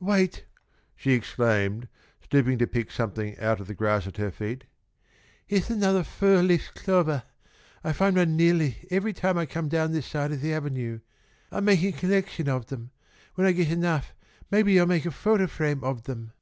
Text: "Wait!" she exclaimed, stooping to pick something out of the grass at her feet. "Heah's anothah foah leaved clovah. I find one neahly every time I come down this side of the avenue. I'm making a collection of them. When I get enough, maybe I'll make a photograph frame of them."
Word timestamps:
"Wait!" 0.00 0.46
she 0.96 1.10
exclaimed, 1.12 1.88
stooping 2.18 2.56
to 2.56 2.66
pick 2.66 2.90
something 2.90 3.38
out 3.38 3.60
of 3.60 3.66
the 3.66 3.74
grass 3.74 4.06
at 4.06 4.16
her 4.16 4.30
feet. 4.30 4.64
"Heah's 5.46 5.68
anothah 5.68 6.04
foah 6.04 6.40
leaved 6.42 6.72
clovah. 6.74 7.24
I 7.84 7.92
find 7.92 8.16
one 8.16 8.34
neahly 8.34 8.86
every 8.90 9.12
time 9.12 9.36
I 9.36 9.44
come 9.44 9.68
down 9.68 9.92
this 9.92 10.06
side 10.06 10.32
of 10.32 10.40
the 10.40 10.54
avenue. 10.54 11.00
I'm 11.52 11.66
making 11.66 11.94
a 11.94 11.98
collection 11.98 12.48
of 12.48 12.68
them. 12.68 12.92
When 13.34 13.46
I 13.46 13.52
get 13.52 13.70
enough, 13.70 14.14
maybe 14.50 14.80
I'll 14.80 14.86
make 14.86 15.04
a 15.04 15.10
photograph 15.10 15.50
frame 15.54 15.84
of 15.84 16.04
them." 16.04 16.32